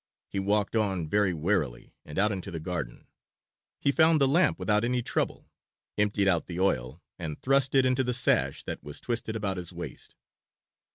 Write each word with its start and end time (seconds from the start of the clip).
He 0.27 0.39
walked 0.39 0.75
on 0.75 1.07
very 1.07 1.31
warily 1.31 1.93
and 2.03 2.17
out 2.17 2.31
into 2.31 2.49
the 2.49 2.59
garden. 2.59 3.05
He 3.79 3.91
found 3.91 4.19
the 4.19 4.27
lamp 4.27 4.57
without 4.57 4.83
any 4.83 5.03
trouble, 5.03 5.51
emptied 5.95 6.27
out 6.27 6.47
the 6.47 6.59
oil, 6.59 7.03
and 7.19 7.39
thrust 7.39 7.75
it 7.75 7.85
into 7.85 8.03
the 8.03 8.15
sash 8.15 8.63
that 8.63 8.83
was 8.83 8.99
twisted 8.99 9.35
about 9.35 9.57
his 9.57 9.71
waist. 9.71 10.15